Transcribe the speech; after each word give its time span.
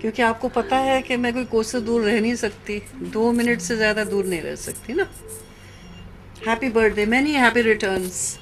क्योंकि 0.00 0.22
आपको 0.22 0.48
पता 0.48 0.76
है 0.78 1.00
कि 1.02 1.16
मैं 1.16 1.32
कोई 1.34 1.44
कोस 1.44 1.74
दूर 1.76 2.02
रह 2.02 2.20
नहीं 2.20 2.34
सकती। 2.34 2.80
दो 3.12 3.30
मिनट 3.32 3.60
से 3.60 3.76
ज़्यादा 3.76 4.04
दूर 4.04 4.26
नहीं 4.26 4.40
रह 4.42 4.54
सकती 4.56 4.92
ना। 4.92 5.06
Happy 6.46 6.68
birthday 6.68 7.06
many 7.06 7.32
happy 7.34 7.62
returns 7.62 8.38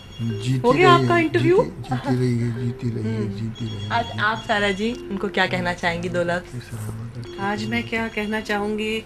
हो 0.64 0.72
गया 0.72 0.90
आपका 0.90 1.18
इंटरव्यू 1.18 1.62
जीती 1.62 1.82
जीती 1.82 2.14
रहिए 2.16 2.50
जीती 2.52 2.90
रहिए 2.90 3.28
जीती 3.30 3.66
रहिए 3.66 3.88
आज 3.92 4.18
आप 4.20 4.44
सारा 4.48 4.70
जी 4.70 4.92
उनको 5.10 5.28
क्या 5.28 5.46
कहना 5.46 5.72
चाहेंगी 5.74 6.08
दो 6.08 6.22
लफ्ज 6.24 7.38
आज 7.40 7.64
मैं 7.64 7.82
क्या 7.88 8.06
कहना 8.08 8.40
चाहूँगी? 8.40 9.02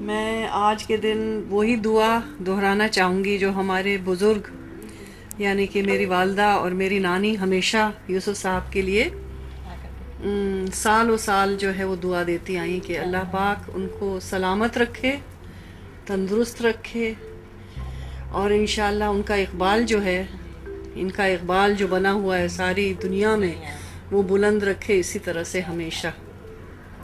मैं 0.00 0.48
आज 0.48 0.82
के 0.82 0.96
दिन 0.96 1.20
वही 1.50 1.76
दुआ 1.76 2.10
दोहराना 2.42 2.88
चाहूँगी 2.88 3.36
जो 3.38 3.50
हमारे 3.52 3.96
बुज़ुर्ग 3.98 4.50
यानी 5.40 5.66
कि 5.66 5.82
मेरी 5.82 6.06
वालदा 6.06 6.54
और 6.56 6.74
मेरी 6.74 6.98
नानी 7.00 7.34
हमेशा 7.34 7.92
यूसुफ 8.10 8.36
साहब 8.36 8.70
के 8.72 8.82
लिए 8.82 9.04
साल 10.20 11.10
व 11.10 11.16
साल 11.16 11.56
जो 11.56 11.70
है 11.70 11.84
वो 11.84 11.96
दुआ 11.96 12.22
देती 12.24 12.56
आई 12.56 12.78
कि 12.80 12.94
अल्लाह 12.96 13.24
पाक 13.24 13.68
उनको 13.74 14.18
सलामत 14.20 14.78
रखे, 14.78 15.10
तंदुरुस्त 16.08 16.62
रखे 16.62 17.16
और 18.34 18.52
इन 18.52 19.02
उनका 19.02 19.36
इकबाल 19.36 19.84
जो 19.84 19.98
है, 20.00 20.28
इनका 20.96 21.26
इकबाल 21.26 21.74
जो 21.76 21.88
बना 21.88 22.10
हुआ 22.10 22.36
है 22.36 22.48
सारी 22.48 22.92
दुनिया 22.94 23.36
में, 23.36 23.54
वो 24.12 24.22
बुलंद 24.22 24.64
रखे 24.64 24.98
इसी 24.98 25.18
तरह 25.18 25.44
से 25.44 25.60
हमेशा। 25.60 26.12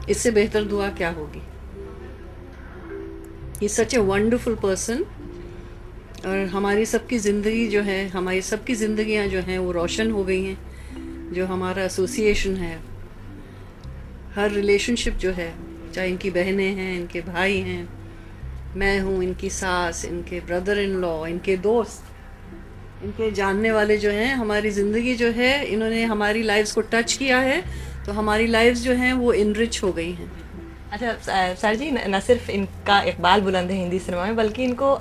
इससे 0.09 0.31
बेहतर 0.31 0.65
दुआ 0.65 0.89
क्या 0.91 1.11
होगी? 1.11 1.43
ये 3.63 3.69
सच 3.69 3.95
ए 3.95 3.99
वंडरफुल 3.99 4.55
पर्सन 4.55 5.05
और 6.27 6.47
हमारी 6.47 6.87
सबकी 6.87 7.19
ज़िंदगी 7.19 7.67
जो 7.69 7.83
है, 7.83 8.09
हमारी 8.09 8.43
सबकी 8.43 8.75
ज़िंदियाँ 8.75 9.27
जो 9.29 9.41
हैं 9.41 9.59
वो 9.59 9.71
रोशन 9.73 10.11
हो 10.11 10.25
गई 10.25 10.43
हैं, 10.45 10.59
जो 11.33 11.47
हमारा 11.47 11.85
एसोसिएशन 11.85 12.57
है। 12.57 12.94
हर 14.37 14.51
रिलेशनशिप 14.51 15.15
जो 15.17 15.33
है 15.33 15.53
चाहे 15.95 16.09
इनकी 16.09 16.31
बहनें 16.31 16.75
हैं 16.75 16.95
इनके 16.97 17.21
भाई 17.23 17.59
हैं 17.61 17.89
मैं 18.77 18.99
हूँ 19.01 19.23
इनकी 19.25 19.51
सास 19.51 20.05
इनके 20.05 20.41
ब्रदर 20.47 20.79
इन 20.79 20.95
लॉ 21.01 21.15
इनके 21.27 21.57
दोस्त 21.67 22.13
इनके 23.05 23.31
जानने 23.33 23.73
वाले 23.73 23.97
जो 23.99 24.11
हैं 24.11 24.35
हमारी 24.37 24.71
ज़िंदगी 24.71 25.15
जो 25.17 25.31
है 25.33 25.53
इन्होंने 25.67 26.05
हमारी 26.05 26.43
लाइफ्स 26.43 26.73
को 26.73 26.81
टच 26.93 27.13
किया 27.13 27.39
है 27.41 27.63
तो 28.07 28.13
हमारी 28.13 28.47
लाइफ्स 28.47 28.81
जो 28.83 28.93
हैं 28.95 29.13
वो 29.13 29.33
इनरिच 29.35 29.83
हो 29.83 29.93
गई 29.93 30.13
हैं। 30.13 30.31
अच्छा 30.93 31.55
सर 31.55 31.75
जी 31.75 31.91
न 31.91 32.21
सिर्फ़ 32.21 32.51
इनका 32.51 33.01
इकबाल 33.03 33.41
बुलंद 33.41 33.71
है 33.71 33.77
हिंदी 33.77 33.99
सिनेमा 33.99 34.25
में 34.25 34.37
बल्कि 34.37 34.65
इनको 34.65 34.97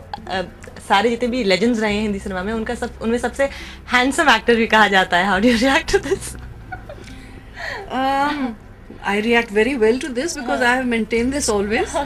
सारे 0.88 1.10
जितने 1.10 1.28
भी 1.30 1.44
लेजेंड्स 1.44 1.80
रहे 1.80 1.94
हैं 1.94 2.02
हिंदी 2.02 2.20
सिनेमा 2.20 2.44
में 2.44 2.54
उनका 2.54 2.76
सब 2.76 3.00
उनमें 3.02 3.18
सबसे 3.18 3.50
हैंडसम 3.94 4.30
एक्टर 4.30 4.56
भी 4.56 4.68
कहा 4.68 4.88
जाता 4.88 5.18
है। 5.18 5.26
How 5.28 5.40
do 5.40 5.50
react 5.50 5.92
to 5.92 6.00
this 6.10 6.36
I 9.04 9.20
react 9.20 9.50
very 9.52 9.76
well 9.78 10.00
to 10.00 10.10
this 10.10 10.34
because 10.36 10.62
I 10.62 10.76
have 10.78 10.86
maintained 10.88 11.34
this 11.34 11.50
always. 11.50 11.96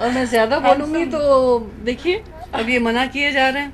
और 0.00 0.10
मैं 0.12 0.24
ज़्यादा 0.26 0.58
बोलूँगी 0.60 1.04
तो 1.12 1.20
देखिए 1.84 2.22
अब 2.54 2.68
ये 2.68 2.78
मना 2.78 3.04
किए 3.06 3.30
जा 3.32 3.48
रहे 3.48 3.62
हैं 3.62 3.72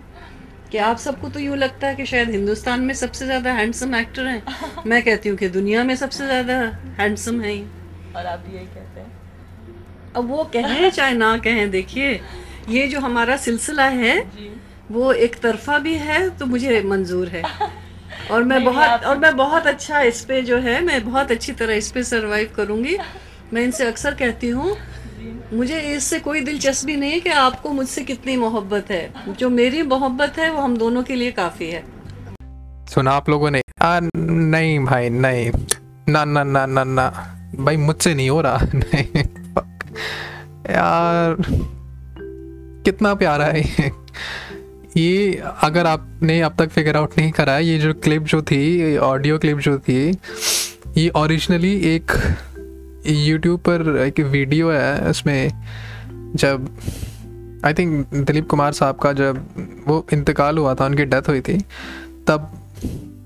कि 0.71 0.79
आप 0.79 0.97
सबको 0.99 1.29
तो 1.29 1.41
यूँ 1.41 1.57
लगता 1.57 1.87
है 1.87 1.95
कि 1.95 2.07
शायद 2.07 2.31
हिंदुस्तान 2.31 2.81
में 2.81 2.95
सबसे 2.95 3.25
ज़्यादा 3.27 3.53
हैंडसम 3.53 3.95
एक्टर 3.95 4.27
हैं। 4.27 4.43
मैं 4.87 5.03
कहती 5.03 5.29
हूँ 5.29 5.37
कि 5.39 5.49
दुनिया 5.49 5.85
में 5.85 5.95
सबसे 5.97 6.27
ज़्यादा 6.27 6.59
हैंडसम 6.99 7.41
हैं 7.41 7.53
ये। 7.53 7.67
और 8.17 8.27
आप 8.27 8.45
यही 8.53 8.67
कहते 8.67 9.01
हैं। 9.01 9.13
अब 10.17 10.29
वो 10.31 10.45
कहें 10.55 10.91
चाहे 10.91 11.15
ना 11.15 11.37
कहें 11.39 11.71
देखिए 11.71 12.21
ये 12.69 12.87
जो 12.89 13.01
हमारा 13.01 13.37
सिलसिला 13.37 13.85
है 13.97 14.19
वो 14.91 15.13
एक 15.13 15.37
तरफा 15.43 15.79
भी 15.79 15.95
है 15.99 16.29
तो 16.39 16.47
मुझे 16.47 16.83
मंजूर 16.83 17.29
है। 17.29 17.43
और 18.31 18.45
मैं 18.45 18.65
बहुत 18.65 19.05
और 19.05 19.19
मैं 19.19 19.37
बहुत 19.37 19.67
अच्छा 19.67 20.01
इस 20.01 20.25
पे 20.25 20.43
जो 20.43 20.59
है 20.59 20.85
मैं 20.85 21.05
बहुत 21.05 21.31
अच्छी 21.31 21.53
तरह 21.53 21.75
इस 21.75 21.91
पे 21.93 22.03
सरवाइव 22.03 22.53
करूँगी। 22.57 22.97
मैं 23.53 23.63
इनसे 23.63 23.87
अक्सर 23.87 24.15
कहती 24.15 24.49
हूँ 24.49 24.77
मुझे 25.53 25.81
इससे 25.81 26.19
कोई 26.19 26.41
दिलचस्पी 26.41 26.97
नहीं 26.97 27.13
है 27.13 27.21
कि 27.21 27.31
आपको 27.31 27.71
मुझसे 27.71 28.03
कितनी 28.03 28.37
मोहब्बत 28.37 28.91
है। 28.91 29.13
जो 29.39 29.51
मेरी 29.51 29.83
मोहब्बत 29.83 30.39
है 30.39 30.51
वो 30.51 30.61
हम 30.61 30.77
दोनों 30.77 31.03
के 31.03 31.15
लिए 31.15 31.31
काफ़ी 31.31 31.71
है। 31.71 31.85
सुना 32.89 33.11
आप 33.11 33.29
लोगों 33.29 33.51
ने? 33.51 33.63
आ, 33.83 34.01
नहीं 34.17 34.85
भाई 34.85 35.11
नहीं। 35.11 35.51
ना 36.09 36.25
ना 36.25 36.45
ना 36.45 36.67
ना 36.67 36.85
ना। 36.85 37.09
भाई 37.57 37.77
मुझसे 37.77 38.15
नहीं 38.15 38.31
हो 38.31 38.41
रहा। 38.41 38.59
नहीं। 38.75 39.25
यार 40.71 41.37
कितना 42.85 43.15
प्यारा 43.15 43.45
है 43.45 43.63
ये 44.97 45.43
अगर 45.61 45.87
आपने 45.87 46.41
अब 46.41 46.57
तक 46.59 46.69
फिगर 46.69 46.97
आउट 46.97 47.11
नहीं 47.19 47.31
करा 47.33 47.59
ये 47.59 47.79
जो 47.79 47.95
क्लिप 47.95 48.23
जो 48.23 48.43
थी 48.43 48.97
ऑडियो 48.97 49.39
क्लिप 49.39 49.59
जो 49.59 49.79
थी 49.79 50.19
ये 50.97 51.09
ओरिजिनली 51.09 51.73
एक 51.79 52.13
यूट्यूब 53.07 53.61
पर 53.61 53.99
एक 53.99 54.21
वीडियो 54.21 54.71
है 54.71 55.11
उसमें 55.11 55.53
जब 56.35 56.69
आई 57.65 57.75
थिंक 57.75 58.07
दिलीप 58.15 58.49
कुमार 58.49 58.73
साहब 58.73 58.97
का 58.97 59.13
जब 59.13 59.47
वो 59.87 60.07
इंतकाल 60.13 60.59
हुआ 60.59 60.75
था 60.75 60.85
उनकी 60.85 61.05
डेथ 61.05 61.29
हुई 61.29 61.41
थी 61.41 61.59
तब 62.27 62.53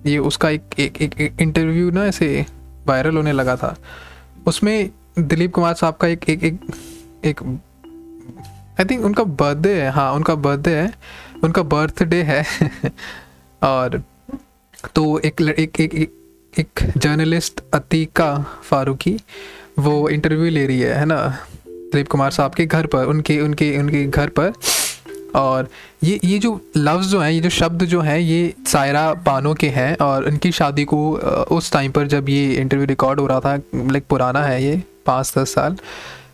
ये 0.07 0.19
उसका 0.19 0.51
एक 0.51 0.63
एक 0.79 1.03
एक, 1.03 1.33
इंटरव्यू 1.41 1.91
ना 1.91 2.05
ऐसे 2.05 2.47
वायरल 2.87 3.17
होने 3.17 3.33
लगा 3.33 3.57
था। 3.57 3.77
उसमें 4.47 4.91
दिलीप 5.19 5.55
कुमार 5.55 5.75
साहब 5.75 5.95
का 5.95 6.09
एक 6.09 6.31
एक 6.31 6.61
एक 7.25 7.41
आई 8.81 8.85
थिंक 8.85 9.05
उनका 9.05 9.25
बर्थडे 9.25 9.75
है 9.75 9.91
हाँ 9.91 10.13
उनका 10.13 10.35
बर्थडे 10.35 10.71
है। 10.71 10.95
उनका 11.43 11.63
बर्थडे 11.63 12.23
है। 12.23 12.45
और 13.63 14.03
तो 14.95 15.19
एक 15.19 15.41
एक 15.41 15.81
एक 15.81 15.95
एक, 15.95 16.13
एक 16.55 16.81
जर्नलिस्ट 16.97 17.61
अतीका 17.75 18.37
फारूकी 18.65 19.19
वो 19.79 20.09
इंटरव्यू 20.09 20.51
ले 20.51 20.67
रही 20.67 20.81
है 20.81 20.95
है 20.95 21.05
ना? 21.05 21.39
दिलीप 21.67 22.09
कुमार 22.09 22.31
साहब 22.31 22.55
के 22.55 22.67
घर 22.67 22.87
पर 22.87 23.05
उनके 23.05 23.41
उनके 23.41 23.79
उनके 23.79 24.05
घर 24.07 24.29
पर। 24.29 24.53
और 25.35 25.69
ये 26.05 26.21
ये 26.25 26.39
जो 26.39 26.61
लफ्ज़ 26.77 27.09
जो 27.09 27.21
हैं 27.21 27.31
ये 27.31 27.41
जो 27.41 27.51
शब्द 27.51 27.85
जो 27.85 28.01
हैं 28.01 28.19
ये 28.19 28.55
सायरा 28.69 29.13
बानो 29.15 29.55
के 29.55 29.69
हैं। 29.69 29.97
और 29.97 30.29
इनकी 30.29 30.53
शादी 30.53 30.85
को 30.85 31.13
उस 31.51 31.73
टाइम 31.73 31.93
पर 31.93 32.07
जब 32.07 32.29
ये 32.29 32.53
इंटरव्यू 32.55 32.87
रिकॉर्ड 32.87 33.21
हो 33.21 33.27
रहा 33.27 33.41
था 33.41 33.55
लाइक 33.75 34.05
पुराना 34.11 34.43
है 34.43 34.65
ये 34.65 34.83
पाँच 35.07 35.33
दस 35.39 35.55
साल 35.55 35.77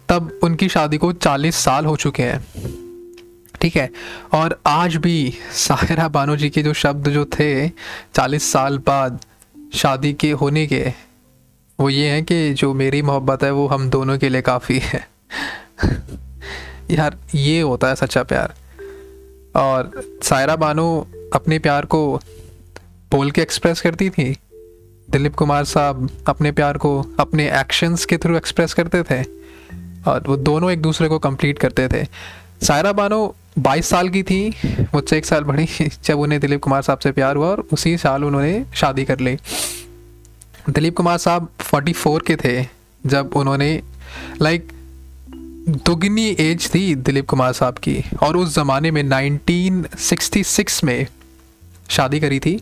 तब 0.08 0.38
उनकी 0.42 0.68
शादी 0.68 0.98
को 0.98 1.12
चालीस 1.12 1.56
साल 1.56 1.84
हो 1.84 1.96
चुके 1.96 2.22
हैं। 2.22 2.85
ठीक 3.60 3.76
है? 3.76 3.90
और 4.32 4.60
आज 4.66 4.96
भी 4.96 5.34
सायरा 5.52 6.08
बानो 6.08 6.36
जी 6.36 6.50
के 6.50 6.62
जो 6.62 6.72
शब्द 6.72 7.08
जो 7.08 7.24
थे, 7.24 7.68
चालीस 8.14 8.52
साल 8.52 8.78
बाद 8.78 9.20
शादी 9.74 10.12
के 10.12 10.30
होने 10.30 10.66
के, 10.66 10.92
वो 11.80 11.90
ये 11.90 12.08
हैं 12.08 12.24
कि 12.24 12.54
जो 12.54 12.74
मेरी 12.74 13.02
मोहब्बत 13.02 13.42
है, 13.42 13.50
वो 13.50 13.66
हम 13.66 13.90
दोनों 13.90 14.18
के 14.18 14.28
लिए 14.28 14.40
काफ़ी 14.40 14.78
है। 14.78 15.08
यार, 16.90 17.16
ये 17.34 17.60
होता 17.60 17.88
है 17.88 17.96
सच्चा 17.96 18.22
प्यार। 18.22 18.54
और 19.58 20.02
सायरा 20.22 20.56
बानो 20.56 21.08
अपने 21.34 21.58
प्यार 21.58 21.84
को 21.84 22.20
बोल 23.10 23.30
के 23.30 23.42
एक्सप्रेस 23.42 23.80
करती 23.80 24.10
थी। 24.10 24.36
दिलीप 25.10 25.34
कुमार 25.34 25.64
साहब 25.64 26.10
अपने 26.28 26.52
प्यार 26.52 26.78
को 26.78 27.06
अपने 27.20 27.60
एक्शंस 27.60 28.04
के 28.04 28.16
थ्रू 28.16 28.36
एक्सप्रेस 28.36 28.74
करते 28.74 29.02
थे। 29.02 29.36
और 30.08 30.24
वो 30.26 30.36
दोनों 30.36 30.70
एक 30.70 30.82
दूसरे 30.82 31.08
को 31.08 31.18
कंप्लीट 31.18 31.58
करते 31.58 31.88
थे। 31.88 32.06
सायरा 32.66 32.92
बानो 32.92 33.34
22 33.58 33.86
साल 33.86 34.08
की 34.08 34.22
थी, 34.22 34.48
मुझसे 34.94 35.18
एक 35.18 35.26
साल 35.26 35.44
बड़ी, 35.44 35.66
जब 36.04 36.18
उन्हें 36.18 36.40
दिलीप 36.40 36.62
कुमार 36.62 36.82
साहब 36.82 36.98
से 36.98 37.12
प्यार 37.12 37.36
हुआ 37.36 37.48
और 37.48 37.66
उसी 37.72 37.96
साल 37.98 38.24
उन्होंने 38.24 38.64
शादी 38.74 39.04
कर 39.04 39.20
ली। 39.20 39.36
दिलीप 40.70 40.96
कुमार 40.96 41.18
साहब 41.18 41.48
44 41.62 42.22
के 42.26 42.36
थे, 42.36 42.66
जब 43.04 43.30
उन्होंने 43.36 43.82
लाइक 44.42 44.68
दुगनी 45.86 46.26
एज 46.40 46.70
थी 46.74 46.94
दिलीप 46.94 47.28
कुमार 47.28 47.52
साहब 47.52 47.78
की 47.78 48.02
और 48.22 48.36
उस 48.36 48.54
ज़माने 48.54 48.90
में 48.90 49.02
1966 49.02 50.82
में 50.84 51.06
शादी 51.90 52.20
करी 52.20 52.38
थी 52.40 52.60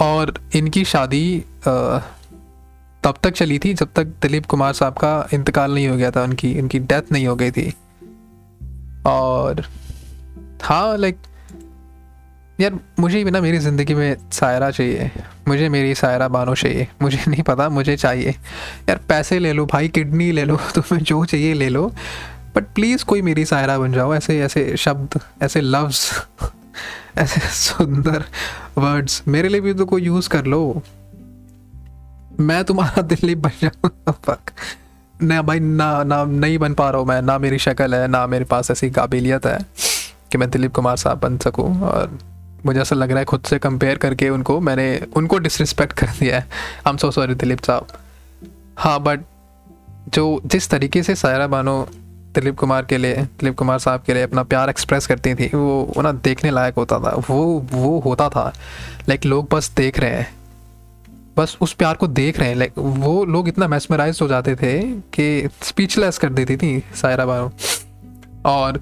और 0.00 0.34
इनकी 0.54 0.84
शादी 0.84 1.44
तब 1.64 3.14
तक 3.22 3.30
चली 3.30 3.58
थी 3.58 3.72
जब 3.74 3.88
तक 3.96 4.04
दिलीप 4.22 4.46
कुमार 4.46 4.72
साहब 4.72 4.94
का 4.94 5.28
इंतकाल 5.34 5.74
नहीं 5.74 5.88
हो 5.88 5.96
गया 5.96 6.10
था, 6.10 6.22
उनकी 6.22 6.52
इनकी 6.52 6.78
डेथ 6.80 7.12
नहीं 7.12 7.26
हो 7.26 7.34
गई 7.36 7.50
थी। 7.50 7.72
और 9.06 9.64
हाँ 10.62 10.96
लाइक 10.96 11.18
यार, 12.60 12.78
मुझे 13.00 13.24
भी 13.24 13.30
ना 13.30 13.40
मेरी 13.40 13.58
ज़िंदगी 13.58 13.94
में 13.94 14.16
सायरा 14.32 14.70
चाहिए। 14.70 15.10
मुझे 15.48 15.68
मेरी 15.68 15.94
सायरा 15.94 16.28
बानो 16.28 16.54
चाहिए। 16.54 16.88
मुझे 17.02 17.18
नहीं 17.28 17.42
पता, 17.42 17.68
मुझे 17.68 17.96
चाहिए। 17.96 18.30
यार, 18.88 19.00
पैसे 19.08 19.38
ले 19.38 19.52
लो 19.52 19.66
भाई, 19.66 19.88
किडनी 19.88 20.32
ले 20.32 20.44
लो, 20.44 20.56
तुम्हें 20.74 21.04
जो 21.04 21.24
चाहिए 21.24 21.54
ले 21.54 21.68
लो। 21.68 21.92
बट 22.56 22.64
प्लीज़ 22.74 23.04
कोई 23.04 23.22
मेरी 23.22 23.44
सायरा 23.44 23.78
बन 23.78 23.92
जाओ। 23.92 24.14
ऐसे 24.14 24.40
ऐसे 24.40 24.76
शब्द, 24.76 25.20
ऐसे 25.42 25.60
लफ्ज़ 25.60 26.10
ऐसे 27.18 27.40
सुंदर 27.40 28.24
वर्ड्स 28.78 29.22
मेरे 29.28 29.48
लिए 29.48 29.60
भी 29.60 29.74
तो 29.74 29.86
कोई 29.86 30.02
यूज़ 30.02 30.28
कर 30.28 30.44
लो। 30.44 30.82
मैं 32.40 32.64
तुम्हारा 32.64 33.02
दिलीप 33.02 33.38
बन 33.38 33.50
जाऊँ। 33.62 33.90
ना 35.22 35.42
भाई, 35.42 35.60
ना 35.60 36.02
ना, 36.02 36.24
नहीं 36.24 36.58
बन 36.58 36.74
पा 36.74 36.90
रहा 36.90 36.98
हूँ 36.98 37.08
मैं। 37.08 37.22
ना 37.22 37.38
मेरी 37.38 37.58
शक्ल 37.58 37.94
है, 37.94 38.08
ना 38.08 38.26
मेरे 38.26 38.44
पास 38.44 38.70
ऐसी 38.70 38.90
काबिलियत 38.90 39.46
है। 39.46 39.58
कि 40.36 40.40
मैं 40.40 40.50
दिलीप 40.50 40.74
कुमार 40.74 40.96
साहब 40.96 41.20
बन 41.20 41.38
सकूँ 41.38 41.80
और 41.80 42.18
मुझे 42.66 42.80
ऐसा 42.80 42.96
लग 42.96 43.10
रहा 43.10 43.18
है 43.18 43.24
खुद 43.24 43.44
से 43.44 43.58
कंपेयर 43.58 43.96
करके 43.96 44.28
उनको 44.28 44.60
मैंने, 44.60 45.00
उनको 45.16 45.38
डिसरिस्पेक्ट 45.38 45.92
कर 45.92 46.06
दिया 46.06 46.36
है। 46.36 46.42
I 46.86 46.90
am 46.90 46.96
so 46.96 47.10
sorry 47.10 47.34
Dilip 47.34 47.62
Sahab. 47.62 47.86
हाँ 48.76 49.00
बट 49.00 49.20
जो, 50.08 50.40
जिस 50.46 50.68
तरीके 50.70 51.02
से 51.02 51.14
सायरा 51.14 51.46
बानो 51.46 51.88
दिलीप 52.34 52.58
कुमार 52.58 52.84
के 52.84 52.98
लिए, 52.98 53.14
दिलीप 53.14 53.56
कुमार 53.58 53.78
साहब 53.78 54.02
के 54.02 54.14
लिए 54.14 54.22
अपना 54.22 54.42
प्यार 54.42 54.70
एक्सप्रेस 54.70 55.06
करती 55.06 55.34
थी, 55.34 55.46
वो 55.46 56.02
ना 56.02 56.12
देखने 56.12 56.50
लायक 56.50 56.74
होता 56.74 56.98
था। 56.98 57.22
वो 57.30 57.66
वो 57.72 57.98
होता 58.00 58.28
था। 58.28 58.52
लाइक 59.08 59.24
लोग 59.24 59.48
बस 59.54 59.72
देख 59.76 59.98
रहे 59.98 60.10
हैं। 60.10 60.34
बस 61.36 61.56
उस 61.60 61.72
प्यार 61.72 61.94
को 61.94 62.06
देख 62.06 62.40
रहे 62.40 62.48
हैं। 62.48 62.56
लाइक 62.56 62.72
वो 62.78 63.24
लोग 63.24 63.48
इतना 63.48 63.68
मैसमराइज 63.68 64.18
हो 64.22 64.28
जाते 64.28 64.56
थे 64.56 64.82
कि 64.82 65.48
स्पीचलेस 65.62 66.18
कर 66.18 66.28
देती 66.28 66.56
थी 66.56 66.84
सायरा 66.94 67.26
बानो। 67.26 67.52
और 68.44 68.80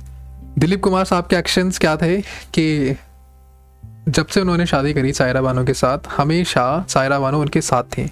दिलीप 0.58 0.82
कुमार 0.82 1.04
साहब 1.04 1.26
के 1.26 1.36
एक्शंस 1.36 1.78
क्या 1.78 1.96
थे 1.96 2.20
कि 2.22 2.96
जब 4.08 4.26
से 4.26 4.40
उन्होंने 4.40 4.66
शादी 4.66 4.92
करी 4.92 5.12
सायरा 5.12 5.42
बानो 5.42 5.64
के 5.64 5.74
साथ, 5.74 5.98
हमेशा 6.16 6.84
सायरा 6.88 7.18
बानो 7.18 7.40
उनके 7.40 7.60
साथ 7.60 7.82
थी। 7.82 8.10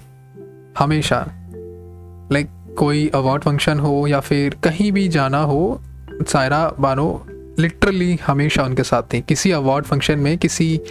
हमेशा। 0.79 1.27
लाइक 2.31 2.75
कोई 2.79 3.11
अवार्ड 3.15 3.43
फ़ंक्शन 3.43 3.79
हो 3.79 4.07
या 4.07 4.19
फिर 4.19 4.57
कहीं 4.63 4.91
भी 4.91 5.07
जाना 5.07 5.37
हो, 5.37 5.81
सायरा 6.27 6.73
बानो 6.79 7.25
लिटरली 7.59 8.19
हमेशा 8.27 8.63
उनके 8.63 8.83
साथ 8.83 9.03
थी। 9.03 9.21
किसी 9.21 9.51
अवार्ड 9.51 9.85
फ़ंक्शन 9.85 10.19
में, 10.19 10.37
किसी 10.37 10.81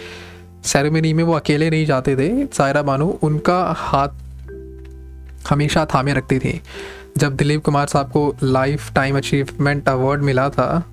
सेरेमनी 0.63 1.13
में 1.13 1.23
वो 1.23 1.33
अकेले 1.33 1.69
नहीं 1.69 1.85
जाते 1.85 2.15
थे। 2.15 2.47
सायरा 2.53 2.81
बानो 2.81 3.19
उनका 3.21 3.73
हाथ 3.77 4.09
हमेशा 5.49 5.85
थामे 5.85 6.13
रखती 6.13 6.39
थी। 6.39 6.61
जब 7.17 7.35
दिलीप 7.35 7.65
कुमार 7.65 7.87
साहब 7.87 8.11
को 8.11 8.35
लाइफ 8.43 8.93
टाइम 8.93 9.17
अचीवमेंट 9.17 9.89
अवार्ड 9.89 10.21
मिला 10.21 10.49
था 10.49 10.85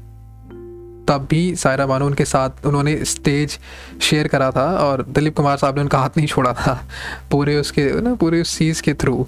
तब 1.08 1.26
भी 1.30 1.56
सायरा 1.56 1.86
बानो 1.86 2.06
उनके 2.06 2.24
साथ 2.24 2.66
उन्होंने 2.66 3.04
स्टेज 3.04 3.58
शेयर 4.00 4.28
करा 4.28 4.50
था 4.50 4.78
और 4.78 5.02
दिलीप 5.02 5.36
कुमार 5.36 5.56
साहब 5.56 5.74
ने 5.74 5.80
उनका 5.80 5.98
हाथ 5.98 6.10
नहीं 6.16 6.26
छोड़ा 6.26 6.52
था 6.52 6.88
पूरे 7.30 7.56
उसके, 7.56 8.00
ना, 8.00 8.14
पूरे 8.14 8.40
उस 8.40 8.58
चीज़ 8.58 8.82
के 8.82 8.94
थ्रू 8.94 9.26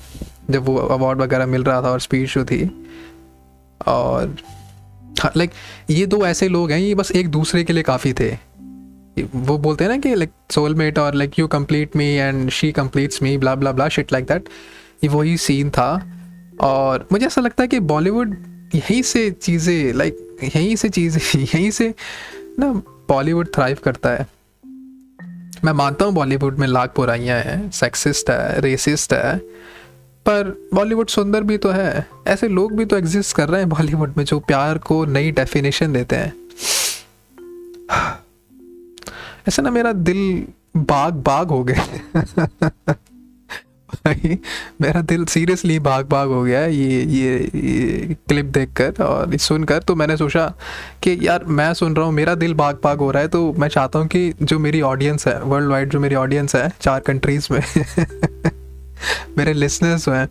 जब 0.50 0.64
वो 0.64 0.76
अवार्ड 0.76 1.18
वगैरह 1.18 1.46
मिल 1.46 1.64
रहा 1.64 1.82
था 1.82 1.90
और 1.90 2.00
स्पीच 2.00 2.34
जो 2.34 2.44
थी। 2.44 2.88
और 3.86 4.36
लाइक 5.36 5.50
ये 5.90 6.06
दो 6.06 6.26
ऐसे 6.26 6.48
लोग 6.48 6.70
हैं, 6.70 6.78
ये 6.78 6.94
बस 6.94 7.12
एक 7.12 7.28
दूसरे 7.28 7.64
के 7.64 7.72
लिए 7.72 7.82
काफ़ी 7.82 8.12
थे। 8.12 8.38
वो 9.34 9.58
बोलते 9.58 9.84
हैं 9.84 9.90
ना 9.90 9.96
कि 9.96 10.14
लाइक 10.14 10.30
सोलमेट 10.50 10.98
और 10.98 11.14
like 11.14 11.38
you 11.38 11.46
complete 11.46 11.96
me 11.96 12.06
and 12.06 12.50
she 12.50 12.72
completes 12.72 13.22
me 13.22 13.38
blah 13.38 13.54
blah 13.54 13.72
blah 13.72 13.88
shit 13.88 14.12
like 14.12 14.24
that 14.24 14.48
ये 15.04 15.08
वही 15.08 15.36
सीन 15.36 15.70
था। 15.70 16.02
और 16.60 17.08
मुझे 17.12 17.26
ऐसा 17.26 17.40
लगता 17.40 17.62
है 17.62 17.68
कि 17.68 17.80
बॉलीवुड 17.80 18.36
यहीं 18.74 19.02
से 19.02 19.30
चीज़ें 19.30 19.92
लाइक 19.92 20.31
यहीं 20.44 20.76
से 20.76 20.88
चीज़ें, 20.88 21.40
यहीं 21.40 21.70
से 21.70 21.94
ना 22.58 22.72
बॉलीवुड 23.08 23.48
थ्राइव 23.54 23.78
करता 23.84 24.10
है। 24.10 24.26
मैं 25.64 25.72
मानता 25.72 26.04
हूँ 26.04 26.14
बॉलीवुड 26.14 26.58
में 26.58 26.66
लाख 26.66 26.92
बुराइयाँ 26.96 27.38
हैं 27.40 27.70
सेक्सिस्ट 27.70 28.30
है 28.30 28.60
रेसिस्ट 28.60 29.12
है, 29.12 29.36
पर 30.26 30.70
बॉलीवुड 30.74 31.08
सुंदर 31.08 31.42
भी 31.42 31.58
तो 31.58 31.70
है। 31.70 32.06
ऐसे 32.26 32.48
लोग 32.48 32.72
भी 32.72 32.84
तो 32.84 32.96
एग्जिस्ट 32.96 33.36
कर 33.36 33.48
रहे 33.48 33.60
हैं 33.60 33.68
बॉलीवुड 33.68 34.14
में 34.16 34.24
जो 34.24 34.40
प्यार 34.40 34.78
को 34.78 35.04
नई 35.04 35.30
डेफिनेशन 35.30 35.92
देते 35.92 36.16
हैं। 36.16 36.32
ऐसे 39.48 39.62
ना 39.62 39.70
मेरा 39.70 39.92
दिल 39.92 40.46
बाग 40.76 41.14
बाग 41.14 41.48
हो 41.48 41.64
गया 41.64 41.86
भाई 43.94 44.38
मेरा 44.80 45.00
दिल 45.00 45.24
सीरियसली 45.24 45.78
भाग 45.78 46.06
बाग 46.06 46.28
हो 46.28 46.42
गया 46.42 46.64
ये 46.66 47.02
ये, 47.02 47.50
ये 47.54 48.16
क्लिप 48.28 48.46
देखकर 48.46 49.02
और 49.04 49.36
सुनकर। 49.36 49.78
तो 49.78 49.94
मैंने 49.94 50.16
सोचा 50.16 50.46
कि 51.02 51.18
यार 51.22 51.44
मैं 51.44 51.72
सुन 51.74 51.96
रहा 51.96 52.06
हूँ 52.06 52.12
मेरा 52.12 52.34
दिल 52.34 52.54
बाग 52.54 52.78
बाग 52.84 52.98
हो 52.98 53.10
रहा 53.10 53.22
है 53.22 53.28
तो 53.28 53.52
मैं 53.52 53.68
चाहता 53.68 53.98
हूँ 53.98 54.06
कि 54.06 54.32
जो 54.42 54.58
मेरी 54.58 54.80
ऑडियंस 54.80 55.26
है 55.28 55.40
वर्ल्ड 55.42 55.70
वाइड 55.70 55.90
जो 55.90 56.00
मेरी 56.00 56.14
ऑडियंस 56.14 56.56
है 56.56 56.72
चार 56.80 57.00
कंट्रीज़ 57.00 57.48
में 57.50 57.60
मेरे 59.38 59.52
लिसनर्स 59.52 60.08
हैं 60.08 60.28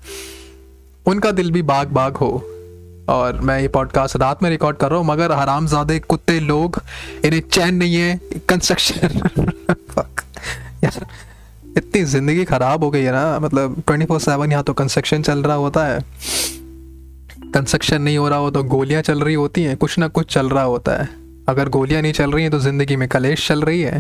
उनका 1.06 1.32
दिल 1.32 1.52
भी 1.52 1.62
बाग 1.62 1.88
बाग 1.88 2.18
हो। 2.18 2.32
और 3.10 3.40
मैं 3.42 3.60
ये 3.62 3.68
पॉडकास्ट 3.68 4.16
रात 4.16 4.44
में 4.44 4.50
रिकॉर्ड 4.50 4.78
कर 4.78 4.90
रहा 4.90 5.00
हूँ 5.00 5.06
मगर 5.08 5.32
हराम 5.32 5.68
ज़्यादा 5.68 5.98
कुत्ते 6.00 6.40
लोग 6.40 6.82
इन्हें 7.26 7.42
चैन 7.42 7.76
नहीं 7.76 7.96
है 7.96 8.20
कंस्ट्रक्शन 8.50 9.22
यार 10.84 11.06
इतनी 11.78 12.04
ज़िंदगी 12.06 12.44
ख़राब 12.46 12.84
हो 12.84 12.90
गई 12.92 13.02
है 13.02 13.12
ना 13.12 13.40
मतलब 13.40 13.82
ट्वेंटी 13.88 14.06
फोर 14.06 14.20
सेवन 14.20 14.52
यहाँ 14.52 14.64
तो 14.64 14.74
कंस्ट्रक्शन 14.74 15.22
चल 15.22 15.44
रहा 15.44 15.56
होता 15.58 15.86
है। 15.86 16.00
कंस्ट्रक्शन 17.54 18.02
नहीं 18.02 18.18
हो 18.18 18.28
रहा 18.30 18.40
हो 18.40 18.52
तो 18.52 18.64
गोलियाँ 18.66 19.02
चल 19.02 19.20
रही 19.20 19.34
होती 19.36 19.64
हैं, 19.64 19.76
कुछ 19.78 19.98
ना 20.00 20.08
कुछ 20.10 20.34
चल 20.34 20.50
रहा 20.50 20.64
होता 20.64 20.92
है। 20.94 21.08
अगर 21.50 21.70
गोलियाँ 21.70 22.02
नहीं 22.02 22.14
चल 22.14 22.32
रही 22.32 22.44
हैं 22.44 22.52
तो 22.52 22.60
ज़िंदगी 22.60 22.96
में 22.96 23.08
कलेश 23.10 23.48
चल 23.48 23.62
रही 23.62 23.82
है। 23.82 24.00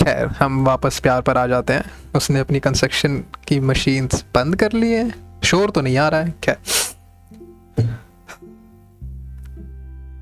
खैर, 0.00 0.26
हम 0.28 0.64
वापस 0.64 0.98
प्यार 1.00 1.20
पर 1.22 1.38
आ 1.38 1.46
जाते 1.46 1.72
हैं। 1.72 1.84
उसने 2.16 2.40
अपनी 2.40 2.60
कंस्ट्रक्शन 2.60 3.16
की 3.48 3.58
मशीन 3.62 4.08
बंद 4.34 4.56
कर 4.56 4.72
ली 4.72 4.90
है। 4.92 5.10
शोर 5.44 5.70
तो 5.70 5.80
नहीं 5.80 5.96
आ 5.98 6.08
रहा 6.08 6.20
है, 6.20 6.34
खैर। 6.44 6.56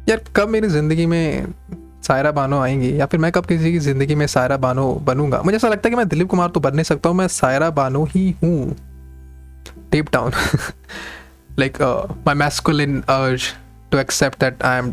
यार, 0.09 0.21
कब 0.37 0.49
मेरी 0.49 0.69
ज़िंदगी 0.69 1.07
में 1.07 1.47
सायरा 2.11 2.31
बानो 2.33 2.61
आएँगी 2.61 2.99
या 3.01 3.07
फिर 3.07 3.21
मैं 3.21 3.33
कब 3.33 3.47
किसी 3.47 3.73
की 3.73 3.79
ज़िंदगी 3.79 4.15
में 4.15 4.27
सायरा 4.27 4.57
बानो 4.59 4.93
बनूँगा? 5.05 5.43
मुझे 5.43 5.57
ऐसा 5.57 5.69
लगता 5.69 5.89
है 5.89 5.91
कि 5.91 5.97
मैं 5.97 6.09
दिलीप 6.09 6.29
कुमार 6.29 6.49
तो 6.49 6.61
बन 6.61 6.75
नहीं 6.75 6.85
सकता 6.85 7.09
हूँ, 7.09 7.17
मैं 7.17 7.29
सायरा 7.31 7.71
बानो 7.71 8.05
ही 8.11 8.31
हूँ। 8.43 8.77
Deep 9.93 10.11
down 10.13 10.33
like 11.59 11.81
my 12.27 12.35
masculine 12.35 13.01
urge 13.11 13.43
to 13.93 13.99
accept 13.99 14.41
that 14.41 14.63
I 14.63 14.79
am 14.79 14.93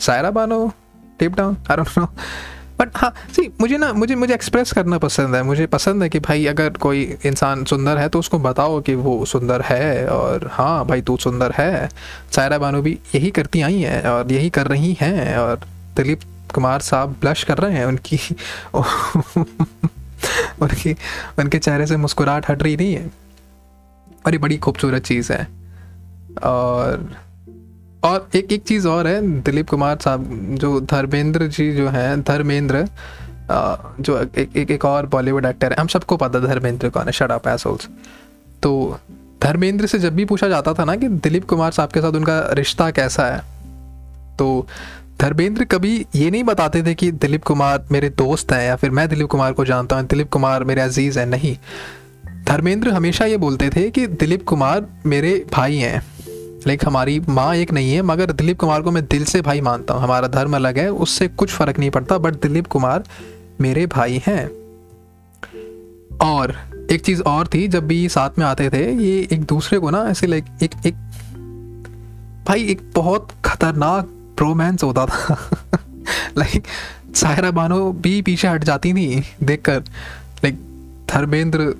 Saira 0.00 0.30
Banu? 0.30 0.66
Deep 1.20 1.34
down 1.34 1.56
I 1.70 1.76
don't 1.76 1.98
know 1.98 2.06
but 2.78 2.96
हाँ 2.96 3.12
सी 3.32 3.42
मुझे 3.60 3.76
ना, 3.78 3.92
मुझे 3.92 4.14
मुझे 4.14 4.34
एक्सप्रेस 4.34 4.72
करना 4.72 4.98
पसंद 4.98 5.34
है। 5.34 5.42
मुझे 5.42 5.66
पसंद 5.66 6.02
है 6.02 6.08
कि 6.08 6.20
भाई 6.20 6.46
अगर 6.46 6.70
कोई 6.80 7.02
इंसान 7.26 7.64
सुंदर 7.64 7.98
है 7.98 8.08
तो 8.08 8.18
उसको 8.18 8.38
बताओ 8.38 8.80
कि 8.80 8.94
वो 8.94 9.24
सुंदर 9.24 9.62
है 9.62 10.06
और 10.08 10.48
हाँ 10.52 10.84
भाई 10.86 11.02
तू 11.02 11.16
सुंदर 11.16 11.52
है। 11.52 11.88
सायरा 12.32 12.58
बानो 12.58 12.82
भी 12.82 12.98
यही 13.14 13.30
करती 13.30 13.62
आई 13.62 13.80
हैं 13.80 14.02
और 14.04 14.32
यही 14.32 14.50
कर 14.50 14.66
रही 14.66 14.96
हैं 15.00 15.36
और 15.36 15.60
दिलीप 15.96 16.20
कुमार 16.54 16.80
साहब 16.80 17.08
ब्लश 17.20 17.44
कर 17.44 17.58
रहे 17.58 17.72
हैं 17.72 17.86
उनकी 17.86 18.18
उनकी 20.60 20.96
उनके 21.38 21.58
चेहरे 21.58 21.86
से 21.86 21.96
मुस्कुराहट 21.96 22.50
हट 22.50 22.62
रही 22.62 22.76
नहीं 22.76 22.94
है। 22.94 23.10
और 24.26 24.32
ये 24.32 24.38
बड़ी 24.38 24.56
खूबसूरत 24.56 25.02
चीज़ 25.02 25.32
है। 25.32 25.48
और 26.42 27.16
और 28.04 28.28
एक 28.34 28.52
एक 28.52 28.62
चीज़ 28.62 28.88
और 28.88 29.06
है 29.06 29.40
दिलीप 29.40 29.68
कुमार 29.68 29.98
साहब 29.98 30.46
जो 30.58 30.80
धर्मेंद्र 30.80 31.46
जी 31.46 31.72
जो 31.72 31.88
हैं 31.88 32.22
धर्मेंद्र 32.22 32.88
जो 34.00 34.30
एक 34.38 34.56
एक, 34.56 34.70
एक 34.70 34.84
और 34.84 35.06
बॉलीवुड 35.06 35.44
एक्टर 35.44 35.72
है 35.72 35.76
हम 35.80 35.86
सबको 35.86 36.16
पता 36.16 36.38
धर्मेंद्र 36.38 36.88
कौन 36.88 37.06
है 37.06 37.12
शट 37.12 37.30
अप 37.30 37.48
एसोल्स 37.48 37.88
तो 38.62 38.98
धर्मेंद्र 39.42 39.86
से 39.86 39.98
जब 39.98 40.14
भी 40.14 40.24
पूछा 40.24 40.48
जाता 40.48 40.74
था 40.74 40.84
ना 40.84 40.96
कि 40.96 41.08
दिलीप 41.08 41.48
कुमार 41.48 41.72
साहब 41.72 41.88
के 41.88 42.00
साथ 42.00 42.12
उनका 42.12 42.52
रिश्ता 42.52 42.90
कैसा 42.90 43.26
है 43.26 43.42
तो 44.36 44.66
धर्मेंद्र 45.22 45.64
कभी 45.64 46.06
ये 46.14 46.30
नहीं 46.30 46.44
बताते 46.44 46.82
थे 46.82 46.94
कि 46.94 47.12
दिलीप 47.12 47.44
कुमार 47.44 47.84
मेरे 47.92 48.08
दोस्त 48.08 48.52
हैं 48.52 48.66
या 48.66 48.76
फिर 48.76 48.90
मैं 48.90 49.08
दिलीप 49.08 49.28
कुमार 49.28 49.52
को 49.52 49.64
जानता 49.64 49.96
हूँ, 49.96 50.06
दिलीप 50.06 50.30
कुमार 50.30 50.64
मेरे 50.64 50.80
अज़ीज़ 50.80 51.18
हैं। 51.18 51.26
नहीं। 51.26 51.56
धर्मेंद्र 52.44 52.88
हमेशा 52.88 53.24
ये 53.24 53.36
बोलते 53.36 53.70
थे 53.70 53.90
कि 53.90 54.06
दिलीप 54.06 54.46
कुमार 54.46 54.86
मेरे 55.06 55.46
भाई 55.52 55.76
हैं। 55.76 56.02
लाइक 56.66 56.84
हमारी 56.86 57.20
माँ 57.28 57.54
एक 57.54 57.72
नहीं 57.72 57.92
है, 57.92 58.02
मगर 58.02 58.32
दिलीप 58.32 58.58
कुमार 58.58 58.82
को 58.82 58.90
मैं 58.90 59.06
दिल 59.06 59.24
से 59.24 59.42
भाई 59.42 59.60
मानता 59.60 59.94
हूँ। 59.94 60.02
हमारा 60.02 60.28
धर्म 60.28 60.56
अलग 60.56 60.78
है, 60.78 60.88
उससे 60.92 61.28
कुछ 61.28 61.50
फ़र्क 61.50 61.78
नहीं 61.78 61.90
पड़ता 61.90 62.18
बट 62.18 62.34
दिलीप 62.34 62.66
कुमार 62.66 63.04
मेरे 63.60 63.86
भाई 63.86 64.22
हैं। 64.26 64.46
और 66.18 66.56
एक 66.90 67.00
चीज़ 67.00 67.22
और 67.22 67.46
थी, 67.46 67.68
जब 67.68 67.86
भी 67.86 68.08
साथ 68.08 68.30
में 68.38 68.46
आते 68.46 68.70
थे, 68.70 68.92
ये 68.92 69.28
एक 69.32 69.44
दूसरे 69.44 69.78
को 69.78 69.90
ना 69.90 70.02
ऐसे 70.08 70.26
लाइक 70.26 70.44
एक 70.62 70.70
एक, 70.86 70.94
भाई 72.48 72.64
एक 72.64 72.90
बहुत 72.94 73.28
खतरनाक 73.44 74.18
रोमांस 74.42 74.82
होता 74.84 75.06
था। 75.06 75.36
लाइक 76.38 76.62
सायरा 77.14 77.50
बानो 77.50 77.92
भी 77.92 78.20
पीछे 78.22 78.48
हट 78.48 78.64
जाती 78.64 78.92
थी 78.92 79.22
देख 79.42 79.62
कर 79.62 79.80
लाइक 80.44 80.56
धर्मेंद्र 81.10 81.74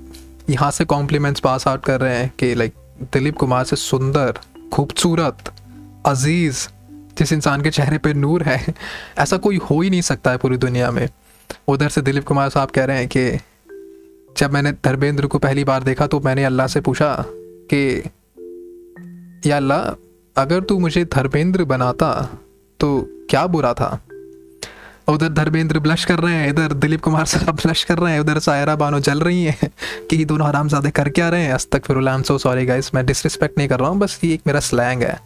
यहाँ 0.50 0.70
से 0.70 0.84
कॉम्प्लीमेंट्स 0.84 1.40
पास 1.40 1.68
आउट 1.68 1.84
कर 1.84 2.00
रहे 2.00 2.16
हैं 2.16 2.32
कि 2.38 2.54
लाइक 2.54 2.74
दिलीप 3.02 3.36
कुमार 3.36 3.64
से 3.64 3.76
सुंदर, 3.76 4.38
खूबसूरत, 4.72 5.50
अज़ीज़ 6.06 6.68
जिस 7.18 7.32
इंसान 7.32 7.62
के 7.62 7.70
चेहरे 7.70 7.98
पे 7.98 8.14
नूर 8.14 8.42
है, 8.42 8.74
ऐसा 9.18 9.36
कोई 9.36 9.56
हो 9.56 9.80
ही 9.80 9.90
नहीं 9.90 10.00
सकता 10.00 10.30
है 10.30 10.36
पूरी 10.36 10.56
दुनिया 10.56 10.90
में। 10.90 11.08
उधर 11.68 11.88
से 11.88 12.02
दिलीप 12.02 12.24
कुमार 12.24 12.48
साहब 12.48 12.70
कह 12.70 12.84
रहे 12.84 12.98
हैं 12.98 13.08
कि, 13.08 13.30
जब 14.38 14.52
मैंने 14.52 14.72
धर्मेंद्र 14.72 15.26
को 15.26 15.38
पहली 15.38 15.64
बार 15.64 15.82
देखा 15.82 16.06
तो 16.06 16.20
मैंने 16.20 16.44
अल्लाह 16.44 16.66
से 16.66 16.80
पूछा 16.80 17.24
कि, 17.72 17.82
या 19.50 19.56
अल्लाह, 19.56 19.80
अगर 20.42 20.60
तू 20.60 20.78
मुझे 20.78 21.04
धर्मेंद्र 21.04 21.64
बनाता 21.64 22.10
तो 22.82 22.88
क्या 23.30 23.46
बुरा 23.46 23.72
था? 23.74 23.98
उधर 25.08 25.28
धर्मेंद्र 25.28 25.78
ब्लश 25.78 26.04
कर 26.04 26.18
रहे 26.18 26.34
हैं 26.34 26.48
इधर 26.48 26.72
दिलीप 26.72 27.00
कुमार 27.00 27.24
साहब 27.24 27.54
ब्लश 27.56 27.82
कर 27.84 27.98
रहे 27.98 28.12
हैं 28.12 28.20
उधर 28.20 28.38
सायरा 28.38 28.74
बानो 28.76 29.00
जल 29.00 29.20
रही 29.20 29.44
हैं। 29.44 29.70
कि 30.10 30.16
ये 30.16 30.24
दोनों 30.24 30.46
आराम 30.46 30.68
ज़्यादा 30.68 30.90
कर 30.90 31.08
क्या 31.08 31.28
रहे 31.28 31.42
हैं? 31.42 31.56
तक 31.72 31.84
फिर 31.86 32.22
सो 32.22 32.38
सॉरी 32.38 32.66
गाइस 32.66 32.90
मैं 32.94 33.04
डिसरिस्पेक्ट 33.06 33.58
नहीं 33.58 33.68
कर 33.68 33.80
रहा 33.80 33.88
हूँ 33.88 33.98
बस 33.98 34.18
ये 34.24 34.32
एक 34.34 34.42
मेरा 34.46 34.60
स्लैंग 34.60 35.02
है। 35.02 35.18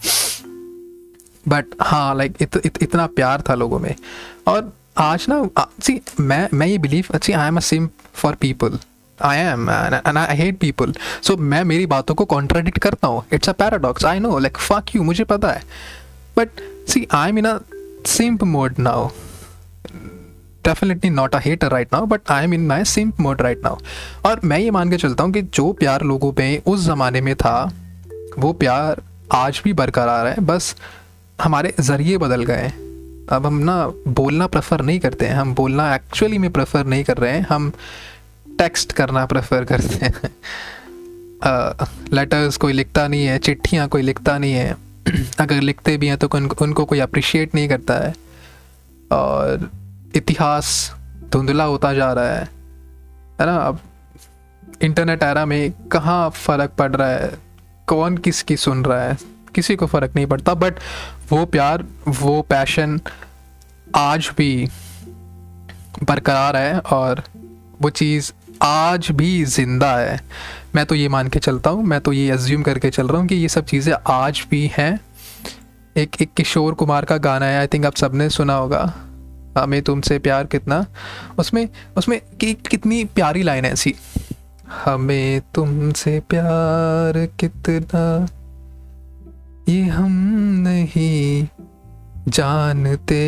बट 1.49 1.65
हाँ 1.81 2.15
लाइक 2.15 2.37
इत, 2.41 2.57
इत, 2.57 2.83
इतना 2.83 3.07
प्यार 3.07 3.43
था 3.51 3.55
लोगों 3.55 3.79
में। 3.79 3.95
और 4.47 4.73
आज 4.99 5.27
ना 5.29 5.67
सी 5.83 6.01
मैं 6.21 6.49
मैं 6.55 6.67
ये 6.67 6.79
बिलीव 6.79 7.07
अच्छी 7.15 7.33
I 7.33 7.49
am 7.49 7.57
a 7.57 7.61
simp 7.61 7.89
for 8.15 8.35
people 8.35 8.79
I 9.19 9.39
am 9.39 9.71
and 9.71 10.19
I 10.19 10.37
hate 10.37 10.59
people 10.59 10.95
so 11.23 11.37
मैं 11.37 11.65
मेरी 11.65 11.87
बातों 11.87 12.15
को 12.15 12.25
कॉन्ट्राडिक्ट 12.25 12.79
करता 12.79 13.09
हूँ। 13.09 13.25
It's 13.33 13.49
a 13.49 13.53
paradox 13.53 14.05
I 14.05 14.19
know 14.19 14.39
like 14.39 14.59
fuck 14.59 14.97
you 14.97 15.03
मुझे 15.03 15.25
पता 15.25 15.51
है। 15.51 15.63
But 16.39 16.49
I 17.13 17.29
am 17.29 17.39
in 17.39 17.45
a 17.45 17.59
simp 18.07 18.45
mode 18.45 18.75
now 18.79 19.09
definitely 20.65 21.11
not 21.11 21.35
a 21.35 21.39
hater 21.39 21.69
right 21.69 21.89
now 21.93 22.07
but 22.07 22.21
I 22.31 22.45
am 22.45 22.55
in 22.55 22.67
my 22.67 22.85
simp 22.85 23.21
mode 23.21 23.43
right 23.43 23.61
now 23.65 23.77
और 24.27 24.41
मैं 24.45 24.59
ये 24.59 24.71
मान 24.71 24.91
के 24.91 24.97
चलता 24.97 25.25
हूँ 25.25 25.33
कि 25.33 25.43
जो 25.43 25.73
प्यार 25.73 26.03
लोगों 26.03 26.33
पे 26.33 26.63
उस 26.67 26.81
ज़माने 26.81 27.21
में 27.21 27.35
था, 27.37 27.73
वो 28.39 28.53
प्यार 28.53 29.03
आज 29.33 29.61
भी 29.65 29.73
बरकरार 29.73 30.27
है, 30.27 30.41
बस 30.41 30.77
हमारे 31.43 31.75
ज़रिए 31.81 32.19
बदल 32.19 32.45
गए 32.45 32.55
हैं। 32.55 33.27
अब 33.27 33.47
हम 33.47 33.55
ना 33.55 33.93
बोलना 34.09 34.47
प्रेफर 34.47 34.81
नहीं 34.81 35.01
करते 35.01 35.27
हैं, 35.27 35.35
हम 35.35 35.55
बोलना 35.55 35.95
एक्चुअली 35.95 36.39
में 36.39 36.51
प्रेफर 36.53 36.87
नहीं 36.87 37.05
कर 37.05 37.17
रहे 37.17 37.33
हैं, 37.33 37.47
हम 37.49 37.73
टेक्स्ट 38.59 38.93
करना 38.93 39.27
प्रेफर 39.27 39.65
करते 39.65 40.07
हैं। 40.07 40.15
लेटर्स 42.13 42.57
कोई 42.57 42.73
लिखता 42.73 43.09
नहीं 43.09 43.27
है, 43.27 43.39
चिट्ठियाँ 43.39 43.89
कोई 43.89 44.03
लिखता 44.03 44.39
नहीं 44.39 44.53
है। 44.53 44.86
अगर 45.41 45.61
लिखते 45.61 45.97
भी 45.97 46.07
हैं 46.07 46.19
तो 46.19 46.29
उन, 46.35 46.51
उनको 46.63 46.85
कोई 46.85 46.99
अप्रिशिएट 46.99 47.55
नहीं 47.55 47.69
करता 47.69 47.95
है। 47.95 48.15
और 49.13 49.71
इतिहास 50.15 50.95
धुंधला 51.33 51.65
होता 51.65 51.95
जा 51.95 52.13
रहा 52.13 52.25
है 52.25 52.49
है 53.41 53.47
ना? 53.47 53.57
अब 53.57 53.79
इंटरनेट 54.83 55.23
एरा 55.23 55.47
में 55.47 55.73
कहाँ 55.73 56.31
फ़र्क 56.31 56.71
पड़ 56.71 56.97
रहा 56.97 57.09
है? 57.09 57.39
कौन 57.87 58.19
किसकी 58.19 58.57
सुन 58.57 58.85
रहा 58.85 59.03
है? 59.03 59.19
किसी 59.55 59.77
को 59.77 59.87
फ़र्क 59.87 60.13
नहीं 60.17 60.27
पड़ता। 60.27 60.55
बट 60.55 60.75
वो 61.31 61.47
प्यार 61.47 61.85
वो 62.09 62.43
पैशन 62.43 63.01
आज 63.95 64.31
भी 64.39 64.69
बरकरार 66.03 66.57
है 66.57 66.79
और 66.79 67.23
वो 67.83 67.91
चीज़ 67.91 68.33
आज 68.63 69.11
भी 69.11 69.45
ज़िंदा 69.45 69.97
है। 69.97 70.21
मैं 70.75 70.85
तो 70.87 70.95
ये 70.95 71.09
मान 71.09 71.29
के 71.29 71.39
चलता 71.39 71.71
हूँ, 71.71 71.85
मैं 71.85 72.01
तो 72.01 72.13
ये 72.13 72.33
एज्यूम 72.35 72.63
करके 72.63 72.91
चल 72.91 73.09
रहा 73.09 73.21
हूँ 73.21 73.29
कि 73.29 73.35
ये 73.35 73.49
सब 73.49 73.65
चीज़ें 73.65 73.93
आज 74.07 74.45
भी 74.51 74.71
हैं। 74.79 75.01
एक 75.97 76.23
एक 76.23 76.33
किशोर 76.37 76.75
कुमार 76.75 77.05
का 77.05 77.17
गाना 77.17 77.47
है 77.47 77.59
आई 77.59 77.67
थिंक 77.67 77.87
आप 77.87 77.97
सबने 77.97 78.29
सुना 78.31 78.55
होगा। 78.55 78.83
हमें 79.59 79.81
तुमसे 79.83 80.19
प्यार 80.19 80.47
कितना? 80.47 80.85
उसमें 81.39 81.69
उसमें 81.97 82.21
कि, 82.41 82.53
कितनी 82.71 83.05
प्यारी 83.05 83.43
लाइन 83.43 83.65
है 83.65 83.73
ऐसी। 83.73 83.95
हमें 84.85 85.41
तुमसे 85.55 86.19
प्यार 86.21 87.27
कितना? 87.41 88.27
ये 89.69 89.83
हम 89.83 90.13
नहीं 90.67 91.47
जानते, 92.29 93.23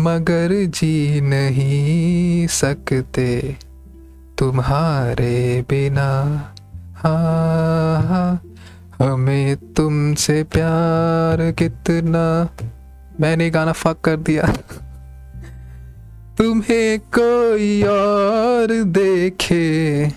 मगर 0.00 0.54
जी 0.66 1.20
नहीं 1.20 2.46
सकते। 2.46 3.56
तुम्हारे 4.38 5.64
बिना। 5.70 6.10
हाँ 6.94 8.02
हाँ 8.02 8.42
हमें 9.02 9.56
तुमसे 9.56 10.42
प्यार 10.42 11.52
कितना। 11.52 12.48
मैंने 13.20 13.50
गाना 13.50 13.72
फक 13.72 14.00
कर 14.00 14.16
दिया। 14.16 14.46
तुम्हें 16.38 16.98
कोई 16.98 17.82
और 17.82 18.82
देखे 18.82 20.08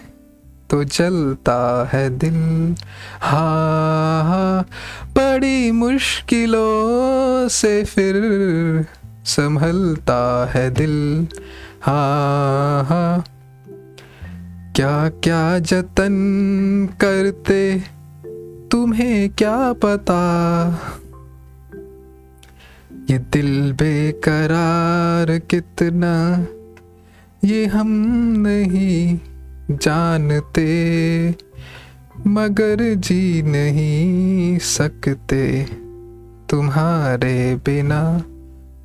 तो 0.69 0.83
जलता 0.83 1.89
है 1.93 2.09
दिल। 2.09 2.75
हाँ 3.21 4.23
हाँ 4.23 4.63
बड़ी 5.09 5.71
मुश्किलों 5.71 7.47
से 7.47 7.83
फिर 7.83 8.15
संभलता 9.25 10.51
है 10.55 10.69
दिल। 10.69 11.27
हाँ 11.81 12.83
हाँ 12.83 13.25
क्या 14.75 15.09
क्या 15.09 15.59
जतन 15.59 16.15
करते? 17.01 17.79
तुम्हें 18.71 19.29
क्या 19.29 19.73
पता? 19.73 20.17
ये 23.09 23.17
दिल 23.17 23.73
बेकरार 23.73 25.39
कितना? 25.39 26.13
ये 27.43 27.65
हम 27.65 27.87
नहीं 28.47 29.19
जानते, 29.71 30.67
मगर 32.27 32.93
जी 32.95 33.41
नहीं 33.41 34.59
सकते। 34.59 35.65
तुम्हारे 36.49 37.55
बिना 37.55 38.23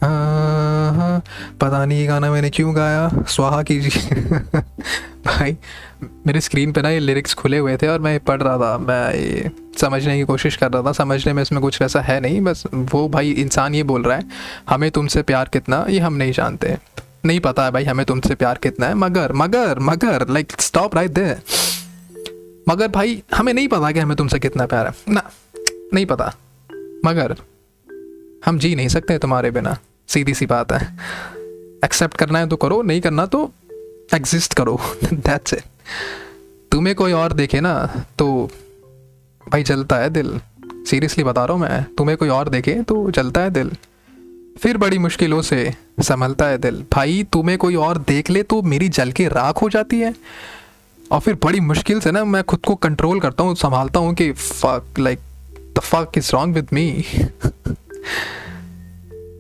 पता 0.04 1.85
नहीं 1.85 2.00
ये 2.00 2.07
गाना 2.07 2.30
मैंने 2.30 2.50
क्यों 2.50 2.76
गाया। 2.76 3.11
स्वाहा 3.28 3.62
कीजिए 3.62 4.38
भाई, 5.26 5.57
मेरे 6.26 6.40
स्क्रीन 6.40 6.73
पे 6.73 6.83
ना 6.83 6.90
ये 6.90 6.99
लिरिक्स 6.99 7.35
खुले 7.35 7.59
हुए 7.59 7.76
थे 7.76 7.88
और 7.88 8.00
मैं 8.00 8.19
पढ़ 8.21 8.42
रहा 8.42 8.57
था। 8.59 8.78
मैं 8.78 9.14
ये 9.14 9.50
समझने 9.80 10.19
की 10.19 10.25
कोशिश 10.25 10.57
कर 10.57 10.73
रहा 10.73 10.83
था। 10.83 10.92
समझने 10.92 11.33
में 11.33 11.42
इसमें 11.42 11.61
कुछ 11.62 11.80
वैसा 11.83 12.00
है 12.00 12.21
नहीं, 12.21 12.40
बस 12.40 12.64
वो 12.75 13.09
भाई 13.09 13.30
इंसान 13.30 13.75
ये 13.75 13.83
बोल 13.83 14.02
रहा 14.02 14.16
है, 14.16 14.25
हमें 14.69 14.90
तुमसे 14.90 15.23
प्यार 15.23 15.49
कितना? 15.52 15.85
ये 15.88 15.99
हम 15.99 16.14
नहीं 16.14 16.33
जानते। 16.33 16.76
नहीं 17.25 17.40
पता 17.40 17.64
है 17.64 17.71
भाई, 17.71 17.85
हमें 17.85 18.07
तुमसे 18.07 18.35
प्यार 18.35 18.59
कितना 18.62 18.87
है? 18.87 18.95
मगर 18.95 19.33
मगर 19.33 19.78
मगर 19.78 20.28
लाइक 20.28 20.61
स्टॉप 20.61 20.95
राइट 20.95 21.11
दे 21.11 21.37
मगर 22.69 22.88
भाई, 22.88 23.23
हमें 23.35 23.52
नहीं 23.54 23.69
पता 23.69 23.90
कि 23.90 23.99
हमें 23.99 24.16
तुमसे 24.16 24.38
कितना 24.38 24.66
प्यार 24.66 24.87
है। 24.87 24.92
ना, 25.09 25.23
नहीं 25.95 26.07
पता। 26.07 26.35
मगर 27.04 27.37
हम 28.47 28.59
जी 28.59 28.75
नहीं 28.75 28.88
सकते 28.88 29.18
तुम्हारे 29.18 29.50
बिना। 29.50 29.78
सीधी 30.09 30.35
सी 30.35 30.47
बात 30.47 30.73
है। 30.73 30.99
एक्सेप्ट 31.85 32.16
करना 32.16 32.38
है 32.38 32.49
तो 32.49 32.56
करो, 32.56 32.82
नहीं 32.82 33.00
करना 33.00 33.26
तो 33.26 33.50
एग्जिस्ट 34.14 34.54
करो। 34.54 34.80
दैट्स 35.04 35.54
इट 35.54 35.62
तुम्हें 36.73 36.94
कोई 36.94 37.12
और 37.12 37.32
देखे 37.32 37.61
ना 37.61 38.04
तो 38.18 38.50
भाई 39.49 39.62
जलता 39.62 39.97
है 39.97 40.11
दिल। 40.11 40.40
सीरियसली 40.90 41.25
बता 41.25 41.44
रहा 41.44 41.52
हूँ 41.52 41.61
मैं, 41.62 41.85
तुम्हें 41.99 42.18
कोई 42.18 42.28
और 42.28 42.49
देखे 42.49 42.82
तो 42.82 43.11
जलता 43.11 43.40
है 43.40 43.50
दिल। 43.50 43.70
फिर 44.61 44.76
बड़ी 44.76 44.99
मुश्किलों 44.99 45.42
से 45.42 45.73
संभलता 46.00 46.47
है 46.47 46.59
दिल। 46.59 46.85
भाई, 46.92 47.26
तुम्हें 47.32 47.59
कोई 47.59 47.75
और 47.75 47.99
देख 47.99 48.30
ले 48.30 48.42
तो 48.42 48.62
मेरी 48.62 48.88
जल 48.88 49.12
के 49.12 49.28
राख 49.28 49.62
हो 49.62 49.68
जाती 49.68 50.00
है। 50.00 50.14
और 51.12 51.20
फिर 51.20 51.38
बड़ी 51.44 51.61
मुश्किल 51.61 52.00
से 52.00 52.11
ना 52.11 52.25
मैं 52.25 52.44
खुद 52.44 52.61
को 52.66 52.75
कंट्रोल 52.75 53.20
करता 53.20 53.44
हूँ, 53.44 53.54
संभालता 53.54 54.00
हूँ 54.00 54.14
कि 54.14 54.32
fuck 54.32 54.85
like 54.99 55.18
the 55.76 55.78
fuck 55.78 56.12
is 56.18 56.30
wrong 56.32 56.54
with 56.54 56.66
me 56.73 57.04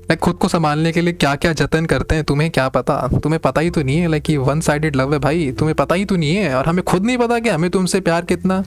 like 0.02 0.18
खुद 0.18 0.36
को 0.36 0.48
संभालने 0.48 0.92
के 0.92 1.00
लिए 1.00 1.12
क्या 1.12 1.34
क्या 1.36 1.52
जतन 1.52 1.86
करते 1.86 2.14
हैं, 2.14 2.24
तुम्हें 2.24 2.50
क्या 2.50 2.68
पता? 2.68 3.08
तुम्हें 3.22 3.40
पता 3.40 3.60
ही 3.60 3.70
तो 3.70 3.82
नहीं 3.82 3.96
है 3.96 4.08
लाइक 4.08 4.30
ये 4.30 4.36
वन 4.36 4.60
साइडेड 4.60 4.96
लव 4.96 5.12
है 5.12 5.18
भाई। 5.18 5.52
तुम्हें 5.52 5.74
पता 5.74 5.94
ही 5.94 6.04
तो 6.04 6.16
नहीं 6.16 6.34
है, 6.34 6.54
और 6.54 6.66
हमें 6.66 6.84
खुद 6.84 7.04
नहीं 7.04 7.18
पता 7.18 7.38
कि 7.38 7.48
हमें 7.48 7.70
तुमसे 7.70 8.00
प्यार 8.00 8.24
कितना। 8.24 8.64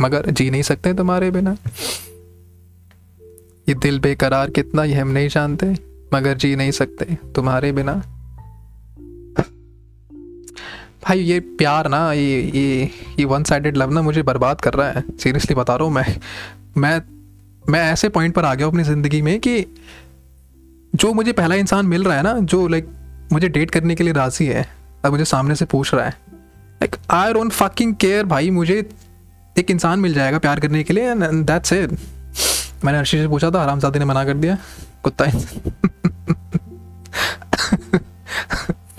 मगर 0.00 0.30
जी 0.30 0.50
नहीं 0.50 0.62
सकते 0.62 0.94
तुम्हारे 0.94 1.30
बिना। 1.30 1.56
ये 3.68 3.74
दिल 3.74 3.98
बेकरार 4.00 4.50
कितना, 4.50 4.84
ये 4.84 4.94
हम 4.94 5.08
नहीं 5.08 5.28
जानते। 5.28 5.66
मगर 6.14 6.34
जी 6.34 6.56
नहीं 6.56 6.70
सकते 6.70 7.18
तुम्हारे 7.34 7.72
बिना। 7.72 8.02
भाई, 11.04 11.20
ये 11.20 11.40
प्यार 11.40 11.88
ना, 11.88 12.12
ये 12.12 12.52
ये 12.54 12.90
ये 13.18 13.24
वन 13.24 13.44
साइडेड 13.44 13.76
लव 13.76 13.90
ना 13.90 14.02
मुझे 14.02 14.22
बर्बाद 14.22 14.60
कर 14.60 14.74
रहा 14.74 14.90
है। 14.90 15.04
सीरियसली 15.18 15.54
बता 15.54 15.76
रहा 15.76 15.84
हूँ 15.84 15.94
मैं। 15.94 16.16
मैं 16.76 17.00
मैं 17.68 17.80
ऐसे 17.92 18.08
पॉइंट 18.08 18.34
पर 18.34 18.44
आ 18.44 18.54
गया 18.54 18.66
हूँ 18.66 18.72
अपनी 18.72 18.84
ज़िंदगी 18.84 19.20
में 19.22 19.38
कि 19.40 19.64
जो 20.94 21.12
मुझे 21.12 21.32
पहला 21.32 21.54
इंसान 21.54 21.86
मिल 21.86 22.04
रहा 22.04 22.16
है 22.16 22.22
ना, 22.22 22.38
जो 22.38 22.66
लाइक 22.68 22.88
मुझे 23.32 23.48
डेट 23.48 23.70
करने 23.70 23.94
के 23.94 24.04
लिए 24.04 24.12
राज़ी 24.12 24.46
है 24.46 24.66
अब 25.04 25.12
मुझे 25.12 25.24
सामने 25.24 25.54
से 25.54 25.64
पूछ 25.64 25.94
रहा 25.94 26.04
है 26.04 26.10
like 26.10 26.96
I 27.10 27.32
don't 27.32 27.52
fucking 27.52 27.94
care 27.96 28.24
भाई, 28.26 28.50
मुझे 28.50 28.78
एक 29.58 29.70
इंसान 29.70 29.98
मिल 30.00 30.14
जाएगा 30.14 30.38
प्यार 30.38 30.60
करने 30.60 30.82
के 30.82 30.94
लिए 30.94 31.10
एंड 31.10 31.44
दैट्स 31.46 31.72
इट 31.72 31.90
मैंने 32.84 32.98
अर्शी 32.98 33.18
से 33.18 33.28
पूछा 33.28 33.50
था 33.50 33.62
आरामजादी 33.62 33.98
ने 33.98 34.04
मना 34.04 34.24
कर 34.24 34.34
दिया, 34.34 34.56
कुत्ता 35.02 35.24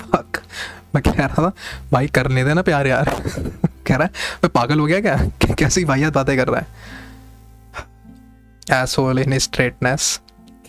फक 0.02 0.42
मैं 0.96 1.04
कह 1.04 1.12
रहा 1.12 1.28
था, 1.28 1.52
भाई 1.92 2.08
कर 2.08 2.30
लेते 2.32 2.54
ना 2.54 2.62
प्यार 2.62 2.88
यार। 2.88 3.10
कह 3.88 3.96
रहा 3.96 4.04
है, 4.04 4.12
मैं 4.44 4.50
पागल 4.50 4.80
हो 4.80 4.86
गया 4.86 5.00
क्या? 5.02 5.16
कैसी 5.54 5.84
वाहियात 5.84 6.14
बातें 6.14 6.36
कर 6.38 6.48
रहा 6.48 6.60
है? 6.60 6.68
एस 8.74 8.96
होल 9.00 9.20
इन 9.20 9.38
स्ट्रेटनेस 9.40 10.20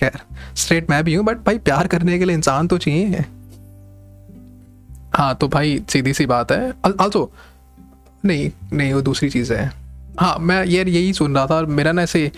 खैर 0.01 0.19
स्ट्रेट 0.57 0.91
मैं 0.91 1.03
भी 1.05 1.15
हूँ 1.15 1.25
बट 1.25 1.39
भाई 1.39 1.59
प्यार 1.59 1.87
करने 1.87 2.19
के 2.19 2.25
लिए 2.25 2.37
इंसान 2.37 2.67
तो 2.69 2.79
चाहिए। 2.79 3.25
हाँ 5.15 5.35
तो 5.35 5.49
भाई 5.49 5.83
सीधी 5.89 6.13
सी 6.15 6.27
बात 6.27 6.53
है। 6.53 6.71
आल्सो 6.87 7.31
नहीं 8.25 8.51
नहीं, 8.73 8.93
वो 8.93 9.01
दूसरी 9.03 9.29
चीज़ 9.31 9.53
है। 9.53 9.67
हाँ 10.21 10.37
मैं 10.39 10.65
यार 10.67 10.89
यही 10.89 11.13
सुन 11.13 11.35
रहा 11.35 11.47
था, 11.47 11.55
और 11.55 11.67
मेरा 11.67 11.93
ना 11.93 12.03
ऐसे 12.03 12.31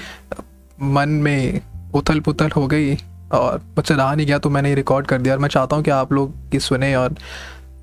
मन 0.83 1.09
में 1.09 1.61
उथल 1.95 2.21
पुथल 2.21 2.51
हो 2.51 2.67
गई, 2.67 2.95
और 3.33 3.59
मुझसे 3.69 3.95
रहा 3.95 4.15
नहीं 4.15 4.27
गया 4.27 4.39
तो 4.39 4.51
मैंने 4.51 4.69
ये 4.69 4.75
रिकॉर्ड 4.75 5.07
कर 5.07 5.21
दिया। 5.23 5.35
और 5.35 5.41
मैं 5.41 5.49
चाहता 5.49 5.77
हूँ 5.77 5.85
कि 5.85 5.91
आप 5.91 6.13
लोग 6.13 6.51
की 6.51 6.61
सुने, 6.61 6.95
और 6.95 7.15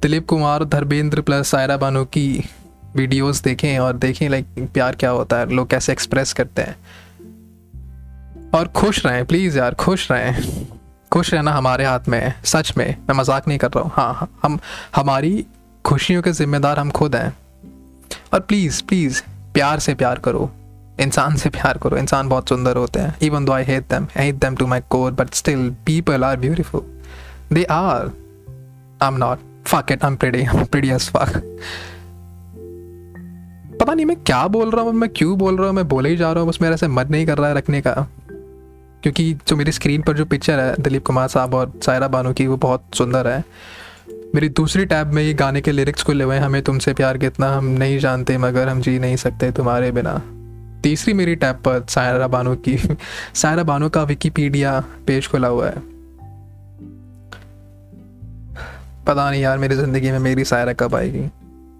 दिलीप 0.01 0.27
कुमार, 0.27 0.63
धर्मेंद्र 0.65 1.22
प्लस 1.22 1.48
सायरा 1.48 1.77
बानो 1.77 2.03
की 2.05 2.43
वीडियोस 2.96 3.41
देखें, 3.41 3.77
और 3.79 3.98
देखें 3.98 4.27
लाइक 4.29 4.48
प्यार 4.74 4.96
क्या 4.96 5.10
होता 5.10 5.39
है, 5.39 5.50
लोग 5.50 5.69
कैसे 5.69 5.91
एक्सप्रेस 5.91 6.34
करते 6.34 6.62
हैं। 6.62 6.75
और 8.57 8.67
खुश 8.67 9.05
रहें 9.05 9.25
प्लीज़ 9.25 9.57
यार, 9.57 9.73
खुश 9.73 10.11
रहें। 10.11 10.65
खुश 11.11 11.33
रहना 11.33 11.51
हमारे 11.51 11.85
हाथ 11.85 12.07
में 12.09 12.19
है, 12.19 12.35
सच 12.43 12.73
में। 12.77 12.87
मैं 12.99 13.15
मज़ाक 13.15 13.47
नहीं 13.47 13.57
कर 13.57 13.71
रहा 13.71 13.83
हूँ। 13.83 13.91
हाँ 13.95 14.13
हाँ 14.13 14.29
हम, 14.43 14.59
हमारी 14.95 15.45
खुशियों 15.85 16.21
के 16.21 16.31
जिम्मेदार 16.31 16.79
हम 16.79 16.91
खुद 16.91 17.15
हैं। 17.15 17.37
और 18.33 18.39
प्लीज़ 18.39 18.83
प्लीज़ 18.83 19.21
प्यार 19.53 19.79
से 19.79 19.93
प्यार 19.95 20.19
करो। 20.19 20.49
इंसान 20.99 21.35
से 21.35 21.49
प्यार 21.49 21.77
करो। 21.77 21.97
इंसान 21.97 22.29
बहुत 22.29 22.49
सुंदर 22.49 22.77
होते 22.77 22.99
हैं। 22.99 23.15
Even 23.21 23.45
though 23.45 23.51
I 23.51 23.63
hate 23.63 23.83
them 23.83 24.07
hate 24.15 24.35
them 24.35 24.55
to 24.55 24.67
my 24.67 24.81
core 24.89 25.11
but 25.11 25.33
still 25.33 25.69
people 25.85 26.23
are 26.23 26.37
beautiful 26.37 26.81
they 27.53 27.63
are 27.63 28.11
I 29.03 29.07
am 29.07 29.17
not 29.17 29.39
fuck 29.67 29.91
it 29.91 30.03
I 30.03 30.11
am 30.11 30.15
pretty 30.15 30.89
I 30.89 30.89
am 30.89 30.97
fuck 30.97 31.41
पता 33.79 33.93
नहीं 33.93 34.05
मैं 34.05 34.15
क्या 34.17 34.47
बोल 34.47 34.71
रहा 34.71 34.81
हूँ, 34.81 34.93
मैं 34.93 35.09
क्यों 35.09 35.37
बोल 35.37 35.57
रहा 35.57 35.67
हूँ, 35.67 35.75
मैं 35.75 35.87
बोले 35.87 36.09
ही 36.09 36.17
जा 36.17 36.31
रहा 36.31 36.41
हूँ, 36.41 36.49
बस 36.49 36.61
मेरा 36.61 36.75
से 36.75 36.87
मन 36.87 37.07
नहीं 37.11 37.25
कर 37.25 37.37
रहा 37.37 37.49
है 37.49 37.55
रखने 37.55 37.81
का। 37.81 38.07
क्योंकि 39.03 39.33
जो 39.33 39.55
मेरी 39.55 39.71
स्क्रीन 39.71 40.01
पर 40.01 40.13
जो 40.13 40.25
पिक्चर 40.25 40.59
है, 40.59 40.75
दिलीप 40.79 41.05
कुमार 41.05 41.27
साहब 41.27 41.53
और 41.53 41.73
सायरा 41.85 42.07
बानो 42.07 42.33
की, 42.33 42.47
वो 42.47 42.57
बहुत 42.57 42.83
सुंदर 42.93 43.27
है। 43.27 43.43
मेरी 44.35 44.49
दूसरी 44.49 44.85
टैब 44.85 45.07
में 45.07 45.23
ये 45.23 45.33
गाने 45.33 45.61
के 45.61 45.71
लिरिक्स 45.71 46.03
खुले 46.03 46.23
हुए 46.23 46.35
हैं, 46.35 46.43
हमें 46.43 46.61
तुमसे 46.61 46.93
प्यार 46.93 47.17
कितना, 47.17 47.57
हम 47.57 47.65
नहीं 47.65 47.99
जानते, 47.99 48.37
मगर 48.37 48.69
हम 48.69 48.81
जी 48.81 48.99
नहीं 48.99 49.15
सकते 49.15 49.51
तुम्हारे 49.51 49.91
बिना। 49.91 50.21
तीसरी 50.83 51.13
मेरी 51.13 51.35
टैब 51.35 51.55
पर 51.55 51.85
सायरा 51.89 52.27
बानो 52.27 52.55
की, 52.55 52.77
सायरा 53.35 53.63
बानो 53.63 53.89
का 53.89 54.03
विकीपीडिया 54.03 54.79
पेज 54.79 55.27
खुला 55.27 55.47
हुआ 55.47 55.67
है। 55.67 55.97
पता 59.05 59.31
नहीं 59.31 59.41
यार, 59.41 59.57
मेरी 59.57 59.75
ज़िंदगी 59.75 60.11
में 60.11 60.19
मेरी 60.19 60.45
सायरा 60.45 60.73
कब 60.73 60.95
आएगी। 60.95 61.27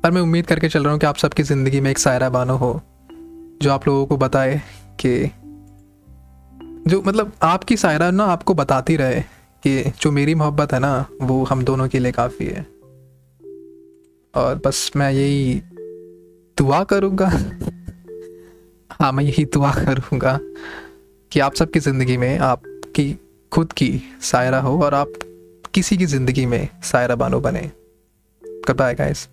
और 0.06 0.12
मैं 0.12 0.22
उम्मीद 0.22 0.48
करके 0.48 0.70
चल 0.70 0.84
रहा 0.84 0.92
हूँ 0.92 1.00
कि 1.00 1.06
आप 1.06 1.18
सबकी 1.18 1.44
ज़िंदगी 1.44 1.82
में 1.82 1.92
एक 1.92 1.98
सायरा 1.98 2.30
बानो 2.30 2.56
हो, 2.56 2.82
जो 3.62 3.72
आप 3.72 3.88
लोगों 3.88 4.06
को 4.06 4.18
बताए 4.18 4.62
कि 5.00 5.32
जो 6.88 7.02
मतलब 7.02 7.32
आपकी 7.44 7.78
सायरा 7.78 8.12
ना 8.12 8.24
आपको 8.24 8.54
बताती 8.54 8.96
रहे 8.96 9.22
कि 9.64 9.92
जो 10.02 10.12
मेरी 10.12 10.36
मोहब्बत 10.36 10.74
है 10.74 10.80
ना, 10.80 11.06
वो 11.22 11.44
हम 11.44 11.64
दोनों 11.64 11.88
के 11.88 12.00
लिए 12.00 12.12
काफ़ी 12.12 12.46
है। 12.46 12.62
और 14.34 14.62
बस 14.66 14.92
मैं 14.96 15.12
यही 15.12 15.62
दुआ 16.58 16.84
करूँगा। 16.84 17.28
हाँ 18.92 19.12
मैं 19.12 19.24
यही 19.24 19.46
दुआ 19.46 19.72
करूँगा 19.74 20.40
कि 21.32 21.40
आप 21.40 21.56
सबकी 21.56 21.80
ज़िंदगी 21.80 22.18
में 22.18 22.38
आपकी 22.38 23.20
खुद 23.52 23.74
की 23.74 24.02
सायरा 24.22 24.60
हो 24.60 24.84
और 24.84 24.94
आप 24.94 25.14
किसी 25.74 25.98
की 25.98 26.06
ज़िंदगी 26.06 26.46
में 26.46 26.68
सायरा 26.84 27.16
बानो 27.16 27.40
बने। 27.40 27.72
Good 28.44 28.78
bye 28.78 28.96
guys 28.96 29.28